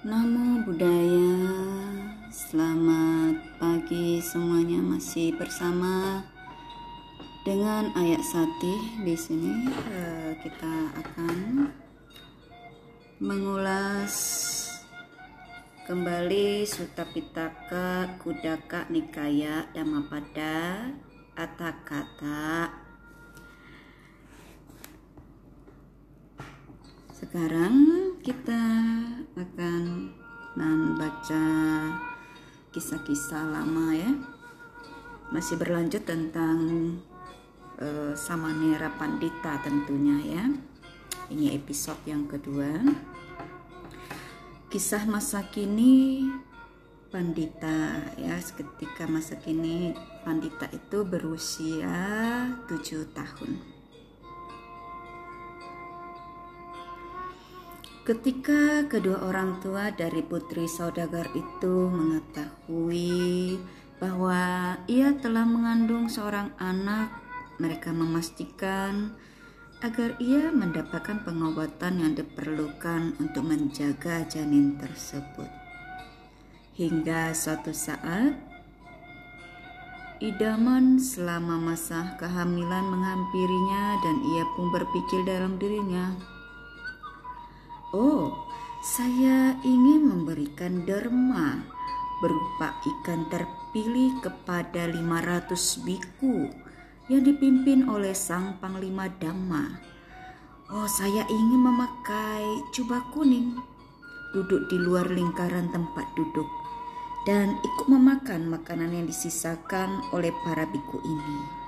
Namo 0.00 0.64
Buddhaya, 0.64 1.44
selamat 2.32 3.36
pagi 3.60 4.16
semuanya. 4.24 4.80
Masih 4.80 5.36
bersama 5.36 6.24
dengan 7.44 7.92
ayat 7.92 8.24
sati 8.24 9.04
di 9.04 9.12
sini. 9.12 9.68
Eh, 9.68 10.32
kita 10.40 10.96
akan 11.04 11.68
mengulas 13.20 14.16
kembali 15.84 16.64
Sutta 16.64 17.04
Pitaka 17.04 18.16
Kudaka 18.24 18.88
Nikaya 18.88 19.68
Dhammapada 19.76 20.88
Atakata 21.36 22.72
Sekarang 27.12 28.09
kita 28.20 28.62
akan 29.32 30.12
membaca 30.52 31.44
kisah-kisah 32.68 33.48
lama 33.48 33.96
ya. 33.96 34.12
Masih 35.32 35.56
berlanjut 35.56 36.04
tentang 36.04 36.60
uh, 37.80 38.12
Samanera 38.12 38.92
Pandita 39.00 39.64
tentunya 39.64 40.20
ya. 40.20 40.44
Ini 41.32 41.56
episode 41.56 42.04
yang 42.04 42.28
kedua. 42.28 42.84
Kisah 44.68 45.08
masa 45.08 45.48
kini 45.48 46.28
Pandita 47.08 48.04
ya, 48.20 48.36
ketika 48.36 49.08
masa 49.08 49.40
kini 49.40 49.96
Pandita 50.28 50.68
itu 50.76 51.08
berusia 51.08 51.96
tujuh 52.68 53.08
tahun. 53.16 53.79
Ketika 58.00 58.88
kedua 58.88 59.28
orang 59.28 59.60
tua 59.60 59.92
dari 59.92 60.24
putri 60.24 60.64
saudagar 60.64 61.28
itu 61.36 61.92
mengetahui 61.92 63.60
bahwa 64.00 64.72
ia 64.88 65.12
telah 65.20 65.44
mengandung 65.44 66.08
seorang 66.08 66.48
anak, 66.56 67.12
mereka 67.60 67.92
memastikan 67.92 69.12
agar 69.84 70.16
ia 70.16 70.48
mendapatkan 70.48 71.28
pengobatan 71.28 72.00
yang 72.00 72.12
diperlukan 72.16 73.20
untuk 73.20 73.44
menjaga 73.44 74.24
janin 74.24 74.80
tersebut. 74.80 75.52
Hingga 76.80 77.36
suatu 77.36 77.76
saat, 77.76 78.32
idaman 80.24 80.96
selama 80.96 81.60
masa 81.60 82.16
kehamilan 82.16 82.88
menghampirinya 82.88 84.00
dan 84.00 84.16
ia 84.24 84.44
pun 84.56 84.72
berpikir 84.72 85.20
dalam 85.28 85.60
dirinya, 85.60 86.16
Oh, 87.90 88.46
saya 88.78 89.58
ingin 89.66 90.06
memberikan 90.06 90.86
derma 90.86 91.58
berupa 92.22 92.78
ikan 92.86 93.26
terpilih 93.26 94.14
kepada 94.22 94.86
500 94.86 95.50
biku 95.82 96.54
yang 97.10 97.26
dipimpin 97.26 97.90
oleh 97.90 98.14
sang 98.14 98.62
panglima 98.62 99.10
Dhamma. 99.18 99.82
Oh, 100.70 100.86
saya 100.86 101.26
ingin 101.26 101.66
memakai 101.66 102.62
jubah 102.70 103.10
kuning, 103.10 103.58
duduk 104.38 104.70
di 104.70 104.78
luar 104.78 105.10
lingkaran 105.10 105.66
tempat 105.74 106.06
duduk, 106.14 106.46
dan 107.26 107.58
ikut 107.58 107.90
memakan 107.90 108.54
makanan 108.54 108.94
yang 108.94 109.10
disisakan 109.10 109.98
oleh 110.14 110.30
para 110.46 110.62
biku 110.70 111.02
ini. 111.02 111.59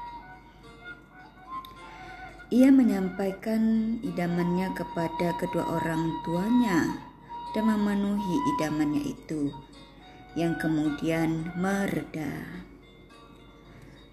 Ia 2.53 2.69
menyampaikan 2.69 3.97
idamannya 4.05 4.77
kepada 4.77 5.33
kedua 5.41 5.72
orang 5.72 6.12
tuanya 6.20 7.00
dan 7.56 7.64
memenuhi 7.64 8.36
idamannya 8.53 9.08
itu 9.08 9.48
yang 10.36 10.61
kemudian 10.61 11.48
mereda. 11.57 12.45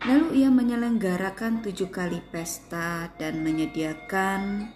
Lalu 0.07 0.39
ia 0.39 0.47
menyelenggarakan 0.55 1.67
tujuh 1.67 1.91
kali 1.91 2.23
pesta 2.31 3.11
dan 3.19 3.43
menyediakan 3.43 4.71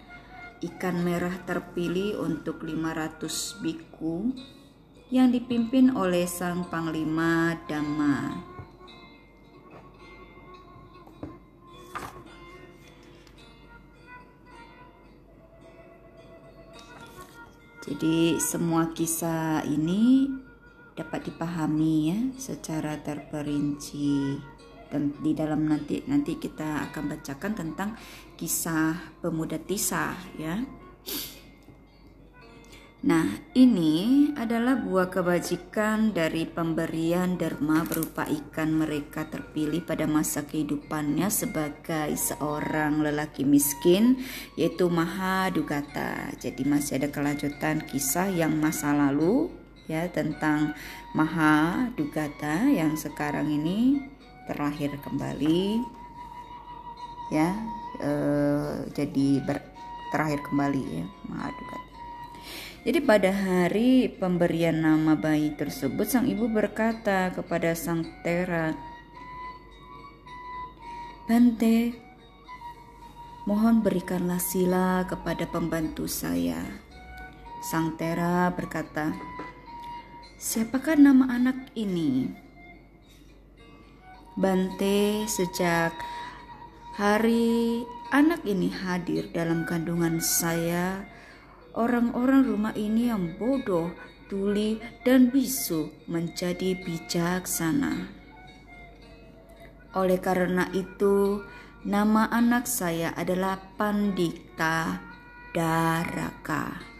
ikan 0.60 0.96
merah 1.00 1.32
terpilih 1.48 2.20
untuk 2.20 2.68
500 2.68 3.64
biku 3.64 4.28
yang 5.08 5.32
dipimpin 5.32 5.96
oleh 5.96 6.28
sang 6.28 6.68
panglima 6.68 7.56
Dhamma. 7.64 8.53
Jadi 17.84 18.40
semua 18.40 18.96
kisah 18.96 19.60
ini 19.68 20.24
dapat 20.96 21.28
dipahami 21.28 21.94
ya 22.08 22.18
secara 22.40 22.96
terperinci 23.04 24.40
dan 24.88 25.12
di 25.20 25.36
dalam 25.36 25.68
nanti 25.68 26.00
nanti 26.08 26.40
kita 26.40 26.88
akan 26.88 27.12
bacakan 27.12 27.52
tentang 27.52 27.90
kisah 28.40 29.20
pemuda 29.20 29.60
Tisa 29.60 30.16
ya. 30.40 30.64
Nah, 33.04 33.28
ini 33.52 34.32
adalah 34.32 34.80
buah 34.80 35.12
kebajikan 35.12 36.16
dari 36.16 36.48
pemberian 36.48 37.36
derma 37.36 37.84
berupa 37.84 38.24
ikan 38.24 38.72
mereka 38.72 39.28
terpilih 39.28 39.84
pada 39.84 40.08
masa 40.08 40.48
kehidupannya 40.48 41.28
sebagai 41.28 42.16
seorang 42.16 43.04
lelaki 43.04 43.44
miskin, 43.44 44.24
yaitu 44.56 44.88
Maha 44.88 45.52
Dugata. 45.52 46.32
Jadi 46.40 46.64
masih 46.64 46.96
ada 46.96 47.12
kelanjutan 47.12 47.84
kisah 47.84 48.32
yang 48.32 48.56
masa 48.56 48.96
lalu 48.96 49.52
ya 49.84 50.08
tentang 50.08 50.72
Maha 51.12 51.92
Dugata 52.00 52.72
yang 52.72 52.96
sekarang 52.96 53.52
ini 53.52 54.00
terlahir 54.48 54.96
kembali 55.04 55.76
ya 57.28 57.52
eh, 58.00 58.88
jadi 58.96 59.44
ber, 59.44 59.60
terakhir 60.08 60.40
kembali 60.48 61.04
ya 61.04 61.06
Maha 61.28 61.52
Dugata. 61.52 61.93
Jadi 62.84 63.00
pada 63.00 63.32
hari 63.32 64.12
pemberian 64.12 64.84
nama 64.84 65.16
bayi 65.16 65.56
tersebut 65.56 66.04
sang 66.04 66.28
ibu 66.28 66.52
berkata 66.52 67.32
kepada 67.32 67.72
sang 67.72 68.04
Tera, 68.20 68.76
Bante, 71.24 71.96
mohon 73.48 73.80
berikanlah 73.80 74.36
sila 74.36 75.08
kepada 75.08 75.48
pembantu 75.48 76.04
saya. 76.04 76.60
Sang 77.64 77.96
Tera 77.96 78.52
berkata, 78.52 79.16
Siapakah 80.36 81.00
nama 81.00 81.40
anak 81.40 81.72
ini? 81.72 82.28
Bante, 84.36 85.24
sejak 85.24 85.96
hari 87.00 87.80
anak 88.12 88.44
ini 88.44 88.68
hadir 88.68 89.32
dalam 89.32 89.64
kandungan 89.64 90.20
saya, 90.20 91.13
orang-orang 91.74 92.46
rumah 92.46 92.74
ini 92.78 93.10
yang 93.10 93.34
bodoh, 93.34 93.90
tuli, 94.30 94.78
dan 95.02 95.28
bisu 95.28 95.90
menjadi 96.06 96.78
bijaksana. 96.78 98.08
Oleh 99.94 100.18
karena 100.18 100.70
itu, 100.74 101.42
nama 101.86 102.30
anak 102.30 102.66
saya 102.66 103.14
adalah 103.14 103.58
Pandita 103.78 104.98
Daraka. 105.54 106.94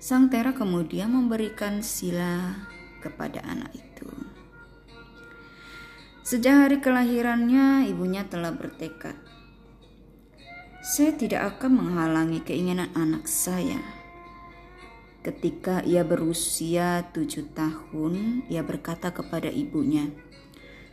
Sang 0.00 0.32
Tera 0.32 0.56
kemudian 0.56 1.12
memberikan 1.12 1.84
sila 1.84 2.64
kepada 3.04 3.44
anak 3.44 3.72
itu. 3.76 4.08
Sejak 6.24 6.68
hari 6.68 6.76
kelahirannya, 6.84 7.88
ibunya 7.88 8.24
telah 8.28 8.52
bertekad 8.52 9.27
saya 10.88 11.12
tidak 11.12 11.60
akan 11.60 11.84
menghalangi 11.84 12.40
keinginan 12.40 12.88
anak 12.96 13.28
saya. 13.28 13.76
Ketika 15.20 15.84
ia 15.84 16.00
berusia 16.00 17.04
tujuh 17.12 17.52
tahun, 17.52 18.48
ia 18.48 18.64
berkata 18.64 19.12
kepada 19.12 19.52
ibunya, 19.52 20.08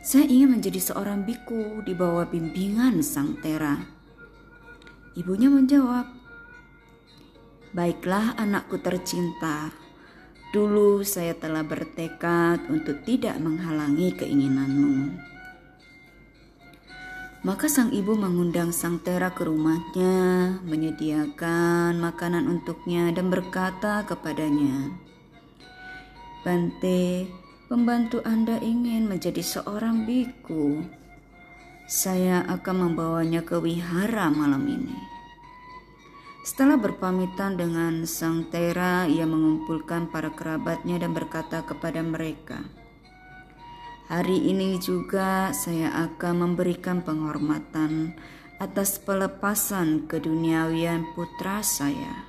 "Saya 0.04 0.28
ingin 0.28 0.60
menjadi 0.60 0.92
seorang 0.92 1.24
biku 1.24 1.80
di 1.80 1.96
bawah 1.96 2.28
bimbingan 2.28 3.00
Sang 3.00 3.40
Tera." 3.40 3.88
Ibunya 5.16 5.48
menjawab, 5.48 6.12
"Baiklah, 7.72 8.36
anakku 8.36 8.76
tercinta. 8.76 9.72
Dulu 10.52 11.08
saya 11.08 11.32
telah 11.32 11.64
bertekad 11.64 12.68
untuk 12.68 13.00
tidak 13.08 13.40
menghalangi 13.40 14.12
keinginanmu." 14.12 15.35
Maka 17.44 17.68
sang 17.68 17.92
ibu 17.92 18.16
mengundang 18.16 18.72
sang 18.72 18.96
Tera 19.02 19.28
ke 19.34 19.44
rumahnya, 19.44 20.56
menyediakan 20.64 22.00
makanan 22.00 22.48
untuknya 22.48 23.12
dan 23.12 23.28
berkata 23.28 24.06
kepadanya, 24.08 24.94
Bante, 26.40 27.26
pembantu 27.66 28.22
Anda 28.24 28.56
ingin 28.62 29.10
menjadi 29.10 29.42
seorang 29.42 30.08
biku. 30.08 30.86
Saya 31.84 32.46
akan 32.48 32.76
membawanya 32.88 33.44
ke 33.44 33.60
wihara 33.60 34.32
malam 34.32 34.64
ini. 34.64 34.96
Setelah 36.46 36.78
berpamitan 36.78 37.58
dengan 37.58 38.06
Sang 38.06 38.46
Tera, 38.54 39.10
ia 39.10 39.26
mengumpulkan 39.26 40.06
para 40.06 40.30
kerabatnya 40.30 41.02
dan 41.02 41.10
berkata 41.10 41.66
kepada 41.66 42.06
mereka, 42.06 42.62
Hari 44.06 44.38
ini 44.38 44.78
juga 44.78 45.50
saya 45.50 45.90
akan 46.06 46.46
memberikan 46.46 47.02
penghormatan 47.02 48.14
atas 48.62 49.02
pelepasan 49.02 50.06
keduniawian 50.06 51.02
putra 51.18 51.58
saya. 51.66 52.22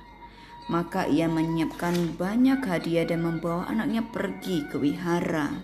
Maka 0.66 1.06
ia 1.06 1.30
menyiapkan 1.30 2.18
banyak 2.18 2.66
hadiah 2.66 3.06
dan 3.06 3.22
membawa 3.22 3.70
anaknya 3.70 4.02
pergi 4.10 4.66
ke 4.66 4.74
wihara. 4.74 5.54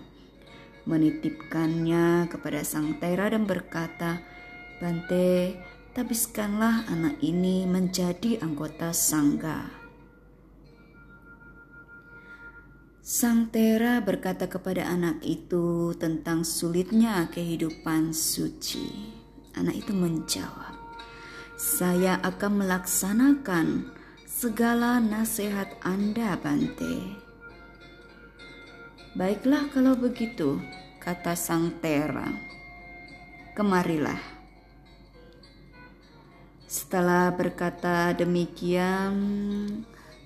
Menitipkannya 0.87 2.31
kepada 2.31 2.63
Sang 2.63 2.95
Tera 3.03 3.27
dan 3.27 3.43
berkata, 3.43 4.23
Bante, 4.79 5.59
tabiskanlah 5.91 6.87
anak 6.95 7.19
ini 7.19 7.67
menjadi 7.67 8.39
anggota 8.39 8.95
sangga. 8.95 9.84
Sang 13.05 13.53
Tera 13.53 14.01
berkata 14.01 14.49
kepada 14.49 14.89
anak 14.89 15.21
itu 15.21 15.93
tentang 15.93 16.41
sulitnya 16.41 17.29
kehidupan 17.29 18.09
suci. 18.17 19.13
Anak 19.53 19.85
itu 19.85 19.93
menjawab, 19.93 20.73
"Saya 21.53 22.17
akan 22.25 22.65
melaksanakan 22.65 23.93
segala 24.25 24.97
nasihat 24.97 25.69
Anda, 25.85 26.33
Bante." 26.33 27.21
Baiklah 29.13 29.69
kalau 29.69 29.93
begitu, 29.93 30.57
kata 30.97 31.37
Sang 31.37 31.77
Tera. 31.85 32.33
Kemarilah. 33.53 34.17
Setelah 36.65 37.29
berkata 37.37 38.17
demikian, 38.17 39.13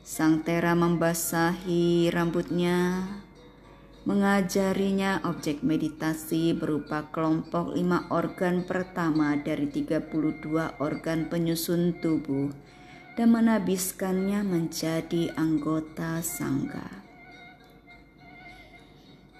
Sang 0.09 0.41
Tera 0.41 0.73
membasahi 0.73 2.09
rambutnya, 2.09 3.05
mengajarinya 4.09 5.21
objek 5.21 5.61
meditasi 5.61 6.57
berupa 6.57 7.13
kelompok 7.13 7.77
lima 7.77 8.09
organ 8.09 8.65
pertama 8.65 9.37
dari 9.37 9.69
32 9.69 10.81
organ 10.81 11.29
penyusun 11.29 12.01
tubuh 12.01 12.49
dan 13.13 13.37
menabiskannya 13.37 14.41
menjadi 14.41 15.29
anggota 15.37 16.25
sangga. 16.25 16.89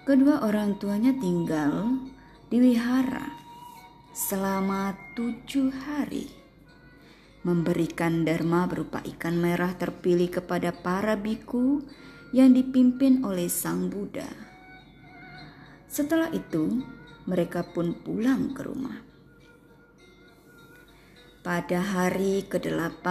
Kedua 0.06 0.46
orang 0.46 0.78
tuanya 0.78 1.10
tinggal 1.18 1.98
di 2.46 2.62
wihara 2.62 3.26
selama 4.14 4.94
tujuh 5.18 5.74
hari 5.82 6.39
memberikan 7.40 8.22
dharma 8.22 8.68
berupa 8.68 9.00
ikan 9.16 9.40
merah 9.40 9.72
terpilih 9.72 10.28
kepada 10.28 10.76
para 10.76 11.16
biku 11.16 11.80
yang 12.36 12.52
dipimpin 12.52 13.24
oleh 13.24 13.48
Sang 13.48 13.88
Buddha. 13.88 14.28
Setelah 15.90 16.30
itu, 16.30 16.84
mereka 17.26 17.66
pun 17.66 17.96
pulang 17.96 18.54
ke 18.54 18.62
rumah. 18.62 18.98
Pada 21.40 21.80
hari 21.80 22.44
ke-8, 22.46 23.06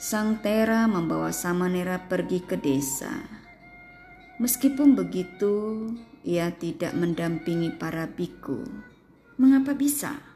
Sang 0.00 0.40
Tera 0.40 0.88
membawa 0.88 1.28
Samanera 1.28 2.00
pergi 2.08 2.40
ke 2.40 2.56
desa. 2.56 3.12
Meskipun 4.40 4.96
begitu, 4.96 5.92
ia 6.24 6.48
tidak 6.56 6.96
mendampingi 6.96 7.76
para 7.76 8.08
biku. 8.08 8.64
Mengapa 9.36 9.76
bisa? 9.76 10.29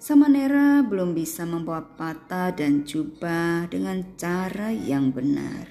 Samanera 0.00 0.80
belum 0.80 1.12
bisa 1.12 1.44
membawa 1.44 1.84
pata 1.84 2.48
dan 2.56 2.88
jubah 2.88 3.68
dengan 3.68 4.16
cara 4.16 4.72
yang 4.72 5.12
benar. 5.12 5.68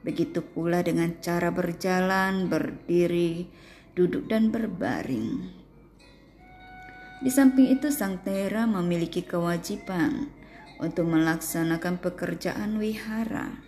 Begitu 0.00 0.40
pula 0.40 0.80
dengan 0.80 1.20
cara 1.20 1.52
berjalan, 1.52 2.48
berdiri, 2.48 3.44
duduk 3.92 4.32
dan 4.32 4.48
berbaring. 4.48 5.44
Di 7.20 7.28
samping 7.28 7.68
itu 7.68 7.92
Sang 7.92 8.24
Tera 8.24 8.64
memiliki 8.64 9.20
kewajiban 9.20 10.32
untuk 10.80 11.04
melaksanakan 11.04 12.00
pekerjaan 12.00 12.80
wihara. 12.80 13.60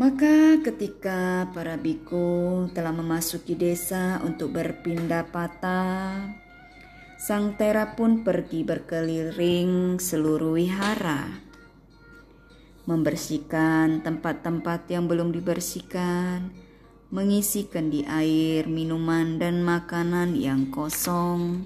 Maka 0.00 0.64
ketika 0.64 1.44
para 1.52 1.76
biku 1.76 2.72
telah 2.72 2.96
memasuki 2.96 3.52
desa 3.52 4.24
untuk 4.24 4.56
berpindah 4.56 5.28
patah, 5.28 6.43
Sang 7.24 7.56
Tera 7.56 7.96
pun 7.96 8.20
pergi 8.20 8.68
berkeliling 8.68 9.96
seluruh 9.96 10.60
wihara, 10.60 11.24
membersihkan 12.84 14.04
tempat-tempat 14.04 14.92
yang 14.92 15.08
belum 15.08 15.32
dibersihkan, 15.32 16.52
mengisikan 17.08 17.88
di 17.88 18.04
air 18.04 18.68
minuman 18.68 19.40
dan 19.40 19.64
makanan 19.64 20.36
yang 20.36 20.68
kosong, 20.68 21.64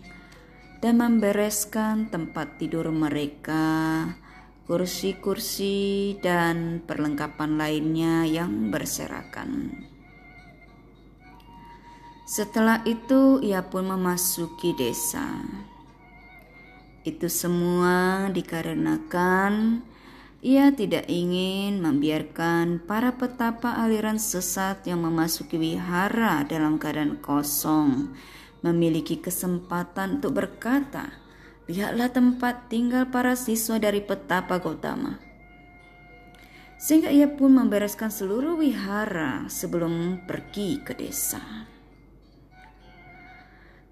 dan 0.78 0.94
membereskan 0.94 2.06
tempat 2.06 2.62
tidur 2.62 2.94
mereka, 2.94 4.06
kursi-kursi, 4.62 6.22
dan 6.22 6.86
perlengkapan 6.86 7.58
lainnya 7.58 8.22
yang 8.30 8.70
berserakan. 8.70 9.87
Setelah 12.28 12.84
itu 12.84 13.40
ia 13.40 13.64
pun 13.64 13.88
memasuki 13.88 14.76
desa. 14.76 15.24
Itu 17.00 17.32
semua 17.32 18.28
dikarenakan 18.28 19.80
ia 20.44 20.68
tidak 20.76 21.08
ingin 21.08 21.80
membiarkan 21.80 22.84
para 22.84 23.16
petapa 23.16 23.80
aliran 23.80 24.20
sesat 24.20 24.84
yang 24.84 25.08
memasuki 25.08 25.56
wihara 25.56 26.44
dalam 26.44 26.76
keadaan 26.76 27.16
kosong 27.16 28.12
memiliki 28.60 29.24
kesempatan 29.24 30.20
untuk 30.20 30.36
berkata, 30.36 31.16
"Lihatlah 31.64 32.12
tempat 32.12 32.68
tinggal 32.68 33.08
para 33.08 33.40
siswa 33.40 33.80
dari 33.80 34.04
petapa 34.04 34.60
Gautama." 34.60 35.16
Sehingga 36.76 37.08
ia 37.08 37.24
pun 37.24 37.56
membereskan 37.56 38.12
seluruh 38.12 38.60
wihara 38.60 39.48
sebelum 39.48 40.28
pergi 40.28 40.84
ke 40.84 40.92
desa. 40.92 41.77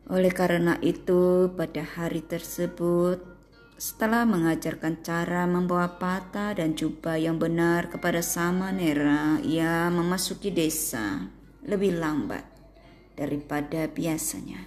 Oleh 0.06 0.31
karena 0.31 0.79
itu, 0.87 1.50
pada 1.59 1.83
hari 1.83 2.23
tersebut, 2.23 3.19
setelah 3.75 4.23
mengajarkan 4.23 5.02
cara 5.02 5.50
membawa 5.50 5.99
pata 5.99 6.54
dan 6.54 6.78
jubah 6.78 7.19
yang 7.19 7.42
benar 7.42 7.90
kepada 7.90 8.23
Samanera, 8.23 9.42
ia 9.42 9.90
memasuki 9.90 10.54
desa 10.54 11.26
lebih 11.66 11.99
lambat 11.99 12.47
daripada 13.19 13.90
biasanya. 13.90 14.62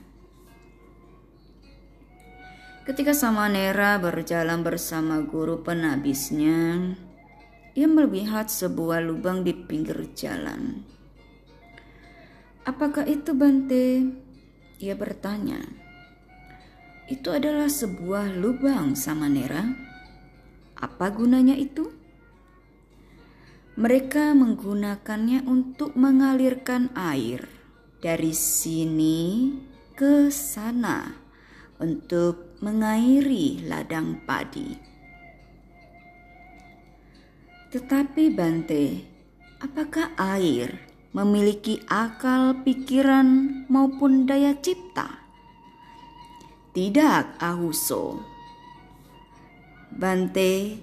Ketika 2.84 3.16
Samanera 3.16 3.96
berjalan 3.96 4.60
bersama 4.60 5.24
guru 5.24 5.64
penabisnya, 5.64 7.00
ia 7.80 7.88
melihat 7.88 8.52
sebuah 8.52 9.00
lubang 9.00 9.48
di 9.48 9.56
pinggir 9.56 10.12
jalan. 10.20 10.84
Apakah 12.68 13.08
itu 13.08 13.32
Bante? 13.32 14.28
Ia 14.80 14.96
bertanya, 14.96 15.60
"Itu 17.12 17.36
adalah 17.36 17.68
sebuah 17.68 18.32
lubang 18.40 18.96
Samanera. 18.96 19.76
Apa 20.80 21.12
gunanya 21.12 21.60
itu?" 21.60 21.92
Mereka 23.76 24.36
menggunakannya 24.36 25.44
untuk 25.48 25.96
mengalirkan 26.00 26.92
air 26.96 27.48
dari 28.00 28.32
sini 28.32 29.52
ke 30.00 30.32
sana 30.32 31.12
untuk 31.80 32.60
mengairi 32.64 33.64
ladang 33.68 34.24
padi. 34.24 34.76
Tetapi 37.72 38.24
Bante, 38.32 38.86
apakah 39.60 40.16
air 40.16 40.89
memiliki 41.16 41.82
akal 41.90 42.62
pikiran 42.62 43.64
maupun 43.72 44.30
daya 44.30 44.54
cipta? 44.58 45.20
Tidak, 46.70 47.42
Ahuso. 47.42 48.22
Bante, 49.90 50.80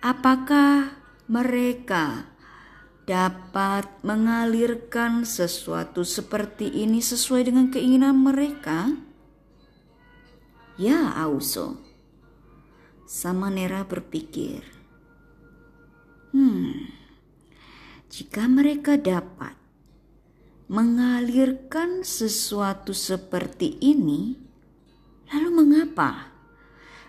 apakah 0.00 0.96
mereka 1.28 2.32
dapat 3.04 3.88
mengalirkan 4.06 5.26
sesuatu 5.26 6.06
seperti 6.06 6.70
ini 6.70 7.02
sesuai 7.02 7.50
dengan 7.50 7.66
keinginan 7.68 8.16
mereka? 8.16 8.94
Ya, 10.80 11.12
Auso. 11.12 11.76
Samanera 13.04 13.84
berpikir. 13.84 14.64
Hmm, 16.32 16.88
jika 18.12 18.44
mereka 18.44 19.00
dapat 19.00 19.56
mengalirkan 20.68 22.04
sesuatu 22.04 22.92
seperti 22.92 23.80
ini, 23.80 24.36
lalu 25.32 25.48
mengapa 25.48 26.28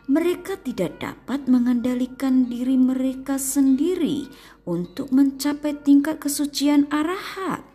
mereka 0.08 0.56
tidak 0.56 1.04
dapat 1.04 1.44
mengendalikan 1.52 2.48
diri 2.48 2.80
mereka 2.80 3.36
sendiri 3.36 4.32
untuk 4.64 5.12
mencapai 5.12 5.76
tingkat 5.84 6.24
kesucian 6.24 6.88
arahat. 6.88 7.68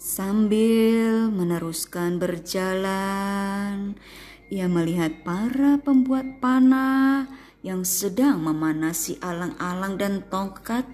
Sambil 0.00 1.28
meneruskan 1.28 2.16
berjalan, 2.16 4.00
ia 4.48 4.64
melihat 4.64 5.20
para 5.24 5.76
pembuat 5.76 6.40
panah 6.40 7.43
yang 7.64 7.80
sedang 7.80 8.44
memanasi 8.44 9.16
alang-alang 9.24 9.96
dan 9.96 10.20
tongkat 10.28 10.84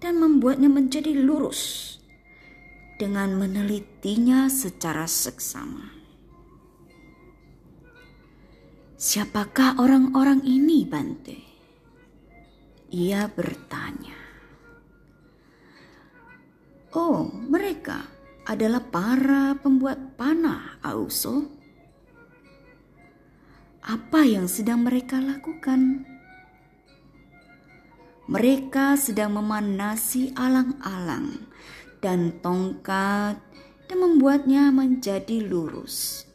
dan 0.00 0.16
membuatnya 0.16 0.72
menjadi 0.72 1.12
lurus 1.12 1.94
dengan 2.96 3.36
menelitinya 3.36 4.48
secara 4.48 5.04
seksama. 5.04 5.92
Siapakah 8.98 9.78
orang-orang 9.78 10.42
ini, 10.48 10.82
Bante? 10.88 11.38
Ia 12.88 13.28
bertanya. 13.28 14.16
Oh, 16.96 17.28
mereka 17.30 18.00
adalah 18.48 18.80
para 18.80 19.54
pembuat 19.60 20.16
panah, 20.16 20.80
Auso. 20.80 21.57
Apa 23.84 24.26
yang 24.26 24.50
sedang 24.50 24.82
mereka 24.82 25.22
lakukan? 25.22 26.02
Mereka 28.28 28.98
sedang 28.98 29.38
memanasi 29.38 30.34
alang-alang 30.34 31.46
dan 32.02 32.42
tongkat 32.42 33.38
dan 33.88 33.96
membuatnya 33.96 34.68
menjadi 34.68 35.46
lurus. 35.46 36.26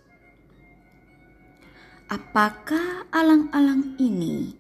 Apakah 2.10 3.06
alang-alang 3.14 4.00
ini 4.02 4.56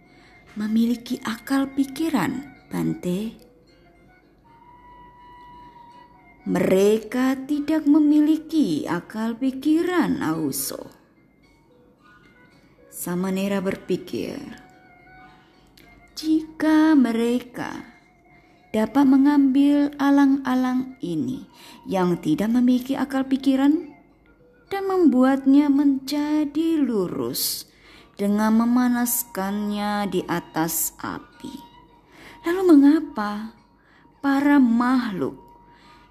memiliki 0.60 1.18
akal 1.24 1.72
pikiran, 1.74 2.54
Bante? 2.70 3.34
Mereka 6.44 7.48
tidak 7.48 7.88
memiliki 7.88 8.84
akal 8.84 9.40
pikiran, 9.40 10.20
Auso. 10.20 11.03
Samanera 13.04 13.60
berpikir, 13.60 14.40
jika 16.16 16.96
mereka 16.96 17.84
dapat 18.72 19.04
mengambil 19.04 19.92
alang-alang 20.00 20.96
ini 21.04 21.44
yang 21.84 22.16
tidak 22.24 22.48
memiliki 22.48 22.96
akal 22.96 23.28
pikiran 23.28 23.92
dan 24.72 24.88
membuatnya 24.88 25.68
menjadi 25.68 26.80
lurus 26.80 27.68
dengan 28.16 28.64
memanaskannya 28.64 30.08
di 30.08 30.24
atas 30.24 30.96
api. 31.04 31.52
Lalu 32.48 32.62
mengapa 32.72 33.52
para 34.24 34.64
makhluk 34.64 35.36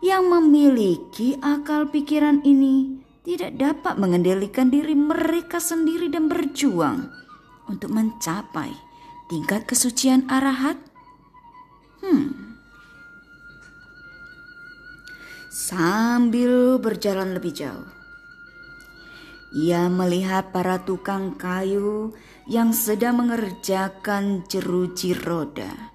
yang 0.05 0.29
memiliki 0.29 1.41
akal 1.41 1.89
pikiran 1.89 2.45
ini 2.45 3.02
tidak 3.23 3.55
dapat 3.55 3.95
mengendalikan 4.03 4.67
diri 4.67 4.99
mereka 4.99 5.63
sendiri 5.63 6.11
dan 6.11 6.27
berjuang 6.27 7.07
untuk 7.71 7.95
mencapai 7.95 8.75
tingkat 9.31 9.63
kesucian 9.65 10.27
arahat? 10.27 10.75
Hmm. 12.03 12.59
Sambil 15.53 16.83
berjalan 16.83 17.39
lebih 17.39 17.55
jauh, 17.55 17.89
ia 19.55 19.87
melihat 19.87 20.51
para 20.51 20.83
tukang 20.83 21.39
kayu 21.39 22.17
yang 22.51 22.75
sedang 22.75 23.23
mengerjakan 23.23 24.43
jeruji 24.51 25.15
roda, 25.15 25.93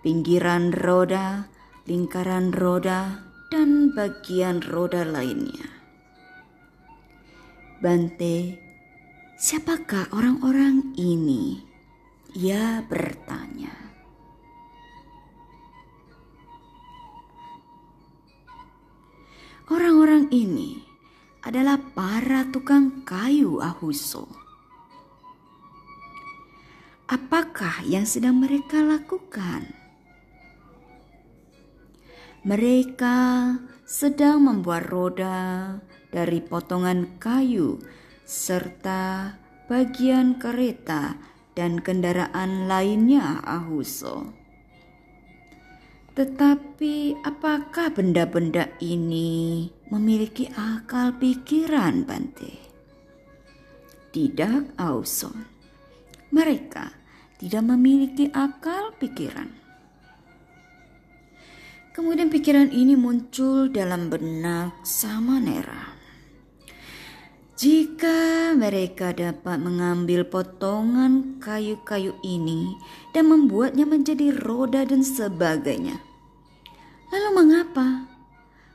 pinggiran 0.00 0.72
roda, 0.72 1.50
lingkaran 1.84 2.54
roda, 2.54 3.26
dan 3.52 3.92
bagian 3.92 4.64
roda 4.64 5.04
lainnya. 5.04 5.75
Bante, 7.86 8.58
siapakah 9.38 10.10
orang-orang 10.10 10.90
ini? 10.98 11.62
Ia 12.34 12.82
bertanya. 12.82 13.70
Orang-orang 19.70 20.26
ini 20.34 20.82
adalah 21.46 21.78
para 21.78 22.50
tukang 22.50 23.06
kayu 23.06 23.62
Ahuso. 23.62 24.26
Apakah 27.06 27.86
yang 27.86 28.02
sedang 28.02 28.42
mereka 28.42 28.82
lakukan? 28.82 29.62
Mereka 32.42 33.18
sedang 33.86 34.42
membuat 34.42 34.90
roda 34.90 35.38
dari 36.10 36.42
potongan 36.42 37.18
kayu 37.18 37.82
serta 38.26 39.34
bagian 39.66 40.38
kereta 40.38 41.18
dan 41.56 41.80
kendaraan 41.80 42.68
lainnya 42.70 43.40
Ahuso. 43.42 44.30
Tetapi 46.16 47.20
apakah 47.24 47.92
benda-benda 47.92 48.72
ini 48.80 49.68
memiliki 49.92 50.48
akal 50.56 51.12
pikiran 51.20 52.08
Bante? 52.08 52.56
Tidak 54.12 54.80
Ahuso. 54.80 55.32
Mereka 56.32 56.84
tidak 57.36 57.62
memiliki 57.68 58.32
akal 58.32 58.96
pikiran. 58.96 59.52
Kemudian 61.92 62.28
pikiran 62.28 62.68
ini 62.72 62.92
muncul 62.92 63.72
dalam 63.72 64.12
benak 64.12 64.84
Samanera. 64.84 65.95
Jika 67.56 68.52
mereka 68.52 69.16
dapat 69.16 69.56
mengambil 69.56 70.28
potongan 70.28 71.40
kayu-kayu 71.40 72.12
ini 72.20 72.76
dan 73.16 73.32
membuatnya 73.32 73.88
menjadi 73.88 74.28
roda 74.44 74.84
dan 74.84 75.00
sebagainya, 75.00 75.96
lalu 77.08 77.30
mengapa 77.32 78.12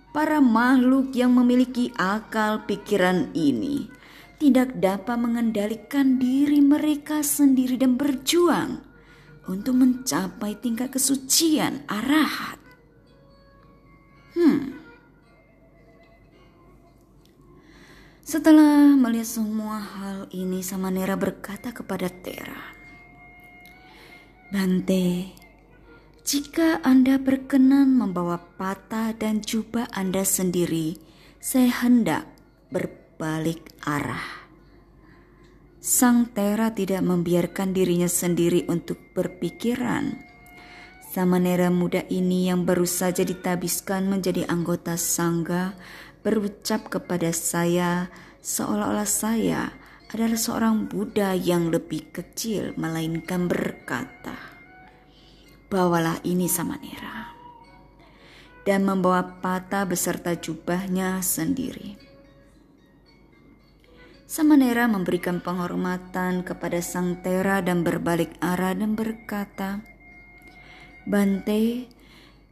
para 0.10 0.42
makhluk 0.42 1.14
yang 1.14 1.30
memiliki 1.30 1.94
akal 1.94 2.66
pikiran 2.66 3.30
ini 3.38 3.86
tidak 4.42 4.74
dapat 4.82 5.14
mengendalikan 5.14 6.18
diri 6.18 6.58
mereka 6.58 7.22
sendiri 7.22 7.78
dan 7.78 8.02
berjuang 8.02 8.82
untuk 9.46 9.78
mencapai 9.78 10.58
tingkat 10.58 10.90
kesucian 10.90 11.86
arahat? 11.86 12.58
Hmm. 14.34 14.81
Setelah 18.32 18.96
melihat 18.96 19.44
semua 19.44 19.84
hal 19.84 20.32
ini, 20.32 20.64
Samanera 20.64 21.20
berkata 21.20 21.76
kepada 21.76 22.08
Tera, 22.08 22.64
Bante, 24.48 25.36
jika 26.24 26.80
Anda 26.80 27.20
berkenan 27.20 27.92
membawa 27.92 28.40
patah 28.56 29.12
dan 29.20 29.44
jubah 29.44 29.92
Anda 29.92 30.24
sendiri, 30.24 30.96
saya 31.44 31.84
hendak 31.84 32.24
berbalik 32.72 33.76
arah. 33.84 34.48
Sang 35.84 36.32
Tera 36.32 36.72
tidak 36.72 37.04
membiarkan 37.04 37.76
dirinya 37.76 38.08
sendiri 38.08 38.64
untuk 38.72 39.12
berpikiran 39.12 40.32
Samanera 41.12 41.68
muda 41.68 42.08
ini 42.08 42.48
yang 42.48 42.64
baru 42.64 42.88
saja 42.88 43.28
ditabiskan 43.28 44.08
menjadi 44.08 44.48
anggota 44.48 44.96
sangga 44.96 45.76
berucap 46.22 46.90
kepada 46.90 47.34
saya 47.34 48.10
seolah-olah 48.42 49.10
saya 49.10 49.74
adalah 50.12 50.38
seorang 50.38 50.92
Buddha 50.92 51.34
yang 51.34 51.72
lebih 51.72 52.12
kecil 52.14 52.76
melainkan 52.78 53.48
berkata, 53.48 54.36
Bawalah 55.72 56.20
ini 56.28 56.52
Samanera 56.52 57.32
dan 58.68 58.86
membawa 58.86 59.42
patah 59.42 59.88
beserta 59.88 60.38
jubahnya 60.38 61.24
sendiri. 61.24 61.98
Samanera 64.32 64.88
memberikan 64.88 65.44
penghormatan 65.44 66.48
kepada 66.48 66.80
Sang 66.80 67.20
Tera 67.20 67.60
dan 67.60 67.84
berbalik 67.84 68.32
arah 68.40 68.72
dan 68.72 68.96
berkata, 68.96 69.84
Bante, 71.04 71.92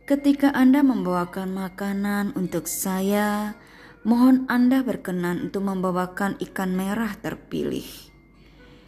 ketika 0.09 0.49
Anda 0.57 0.81
membawakan 0.81 1.53
makanan 1.53 2.33
untuk 2.33 2.65
saya, 2.65 3.53
mohon 4.01 4.49
Anda 4.49 4.81
berkenan 4.81 5.53
untuk 5.53 5.69
membawakan 5.69 6.41
ikan 6.49 6.73
merah 6.73 7.13
terpilih. 7.21 7.85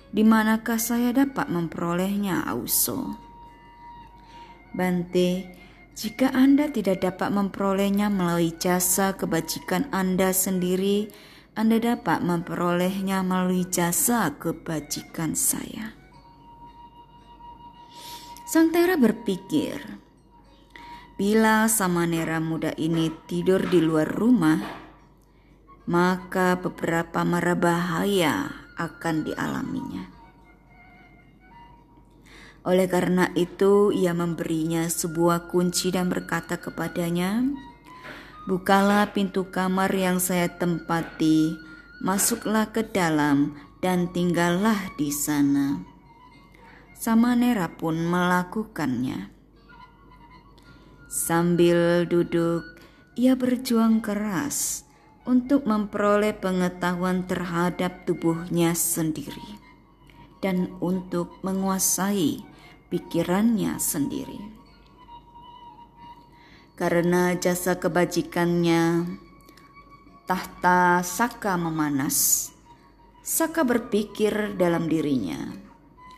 Di 0.09 0.25
manakah 0.25 0.81
saya 0.81 1.13
dapat 1.13 1.45
memperolehnya, 1.53 2.41
Auso? 2.49 3.21
Bante, 4.73 5.45
jika 5.93 6.33
Anda 6.33 6.73
tidak 6.73 7.05
dapat 7.05 7.29
memperolehnya 7.29 8.09
melalui 8.09 8.57
jasa 8.57 9.13
kebajikan 9.13 9.93
Anda 9.93 10.33
sendiri, 10.33 11.13
Anda 11.53 11.77
dapat 11.77 12.25
memperolehnya 12.25 13.21
melalui 13.21 13.69
jasa 13.69 14.33
kebajikan 14.41 15.37
saya. 15.37 15.93
Sang 18.49 18.73
Tera 18.73 18.97
berpikir, 18.97 19.79
bila 21.21 21.69
Samanera 21.69 22.41
muda 22.41 22.73
ini 22.81 23.13
tidur 23.29 23.61
di 23.69 23.77
luar 23.77 24.09
rumah, 24.09 24.57
maka 25.85 26.57
beberapa 26.57 27.21
mara 27.21 27.53
bahaya 27.53 28.49
akan 28.73 29.29
dialaminya. 29.29 30.09
Oleh 32.65 32.89
karena 32.89 33.29
itu, 33.37 33.93
ia 33.93 34.17
memberinya 34.17 34.89
sebuah 34.89 35.45
kunci 35.45 35.93
dan 35.93 36.09
berkata 36.09 36.57
kepadanya, 36.57 37.45
Bukalah 38.49 39.13
pintu 39.13 39.53
kamar 39.53 39.93
yang 39.93 40.17
saya 40.17 40.49
tempati, 40.49 41.53
masuklah 42.01 42.73
ke 42.73 42.81
dalam 42.81 43.61
dan 43.77 44.09
tinggallah 44.09 44.89
di 44.97 45.13
sana. 45.13 45.85
Samanera 46.97 47.69
pun 47.77 48.09
melakukannya. 48.09 49.30
Sambil 51.11 52.07
duduk, 52.07 52.63
ia 53.19 53.35
berjuang 53.35 53.99
keras 53.99 54.87
untuk 55.27 55.67
memperoleh 55.67 56.31
pengetahuan 56.31 57.27
terhadap 57.27 58.07
tubuhnya 58.07 58.71
sendiri 58.71 59.59
dan 60.39 60.71
untuk 60.79 61.35
menguasai 61.43 62.39
pikirannya 62.87 63.75
sendiri 63.75 64.61
karena 66.81 67.37
jasa 67.37 67.77
kebajikannya. 67.77 69.05
Tahta 70.25 71.05
Saka 71.05 71.53
memanas. 71.53 72.49
Saka 73.21 73.61
berpikir 73.61 74.57
dalam 74.57 74.89
dirinya, 74.89 75.37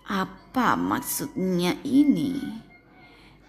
apa 0.08 0.80
maksudnya 0.80 1.76
ini? 1.84 2.40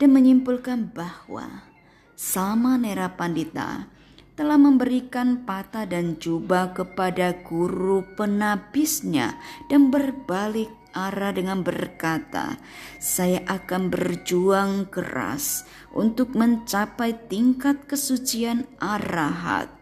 Dan 0.05 0.13
menyimpulkan 0.13 0.93
bahwa 0.93 1.65
sama 2.13 2.77
Nera 2.77 3.17
Pandita 3.17 3.89
telah 4.37 4.61
memberikan 4.61 5.49
patah 5.49 5.89
dan 5.89 6.21
jubah 6.21 6.77
kepada 6.77 7.33
guru 7.41 8.05
penabisnya 8.13 9.33
dan 9.73 9.89
berbalik 9.89 10.69
arah 10.93 11.33
dengan 11.33 11.65
berkata, 11.65 12.61
"Saya 13.01 13.49
akan 13.49 13.89
berjuang 13.89 14.93
keras 14.93 15.65
untuk 15.97 16.37
mencapai 16.37 17.17
tingkat 17.33 17.89
kesucian 17.89 18.69
arahat. 18.85 19.73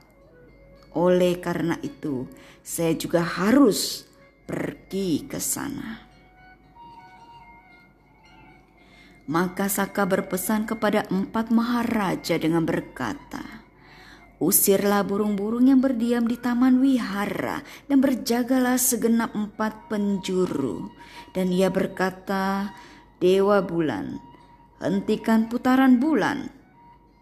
Oleh 0.94 1.42
karena 1.42 1.74
itu, 1.82 2.30
saya 2.62 2.94
juga 2.94 3.26
harus 3.26 4.06
pergi 4.46 5.26
ke 5.26 5.42
sana." 5.42 6.12
Maka 9.30 9.70
Saka 9.70 10.02
berpesan 10.02 10.66
kepada 10.66 11.06
empat 11.06 11.54
maharaja 11.54 12.34
dengan 12.42 12.66
berkata, 12.66 13.62
Usirlah 14.42 15.06
burung-burung 15.06 15.70
yang 15.70 15.78
berdiam 15.78 16.26
di 16.26 16.34
taman 16.34 16.82
wihara 16.82 17.62
dan 17.86 18.02
berjagalah 18.02 18.74
segenap 18.74 19.30
empat 19.38 19.86
penjuru. 19.86 20.90
Dan 21.30 21.54
ia 21.54 21.70
berkata, 21.70 22.74
Dewa 23.22 23.62
bulan, 23.62 24.18
hentikan 24.82 25.46
putaran 25.46 26.02
bulan. 26.02 26.50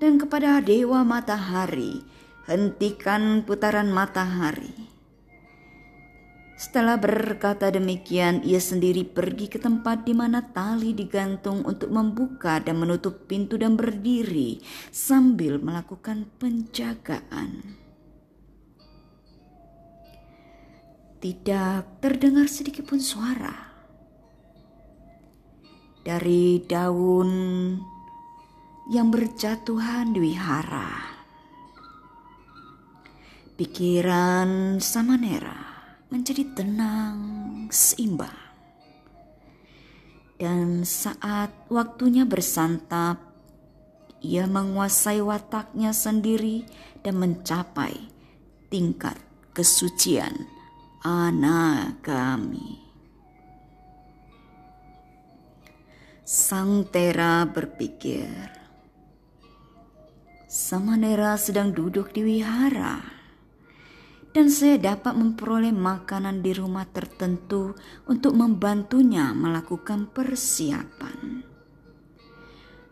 Dan 0.01 0.17
kepada 0.17 0.65
Dewa 0.65 1.05
matahari, 1.05 2.01
hentikan 2.49 3.45
putaran 3.45 3.93
matahari. 3.93 4.89
Setelah 6.61 7.01
berkata 7.01 7.73
demikian, 7.73 8.45
ia 8.45 8.61
sendiri 8.61 9.09
pergi 9.09 9.49
ke 9.49 9.57
tempat 9.57 10.05
di 10.05 10.13
mana 10.13 10.45
tali 10.45 10.93
digantung 10.93 11.65
untuk 11.65 11.89
membuka 11.89 12.61
dan 12.61 12.77
menutup 12.77 13.25
pintu 13.25 13.57
dan 13.57 13.81
berdiri 13.81 14.61
sambil 14.93 15.57
melakukan 15.57 16.29
penjagaan. 16.37 17.81
Tidak 21.25 22.05
terdengar 22.05 22.45
sedikit 22.45 22.85
pun 22.85 23.01
suara 23.01 23.57
dari 26.05 26.61
daun 26.61 27.33
yang 28.93 29.09
berjatuhan 29.09 30.13
di 30.13 30.29
wihara. 30.29 31.09
Pikiran 33.57 34.77
Samanera 34.77 35.70
menjadi 36.11 36.43
tenang, 36.59 37.19
seimbang. 37.71 38.35
Dan 40.37 40.83
saat 40.83 41.55
waktunya 41.71 42.27
bersantap, 42.27 43.23
ia 44.21 44.45
menguasai 44.45 45.23
wataknya 45.23 45.95
sendiri 45.95 46.67
dan 47.01 47.17
mencapai 47.17 47.97
tingkat 48.69 49.17
kesucian 49.55 50.51
anagami. 51.07 52.83
Sang 56.27 56.87
Tera 56.91 57.43
berpikir, 57.47 58.31
Samanera 60.51 61.39
sedang 61.39 61.71
duduk 61.71 62.11
di 62.11 62.27
wihara 62.27 63.20
dan 64.31 64.47
saya 64.47 64.79
dapat 64.79 65.19
memperoleh 65.19 65.75
makanan 65.75 66.43
di 66.43 66.55
rumah 66.55 66.87
tertentu 66.87 67.75
untuk 68.07 68.39
membantunya 68.39 69.35
melakukan 69.35 70.07
persiapan. 70.07 71.43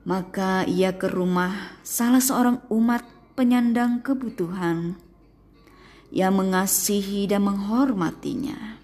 Maka 0.03 0.66
ia 0.66 0.96
ke 0.96 1.07
rumah 1.07 1.79
salah 1.87 2.18
seorang 2.18 2.64
umat 2.72 3.07
penyandang 3.38 4.03
kebutuhan 4.03 4.98
yang 6.09 6.35
mengasihi 6.35 7.29
dan 7.29 7.44
menghormatinya, 7.44 8.81